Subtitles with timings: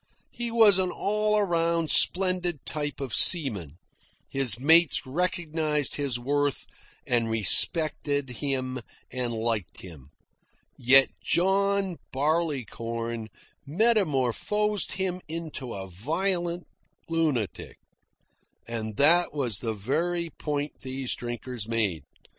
[0.31, 3.77] He was an all round splendid type of seaman;
[4.27, 6.65] his mates recognised his worth,
[7.05, 8.79] and respected him
[9.11, 10.09] and liked him.
[10.75, 13.27] Yet John Barleycorn
[13.67, 16.65] metamorphosed him into a violent
[17.07, 17.77] lunatic.
[18.67, 22.05] And that was the very point these drinkers made.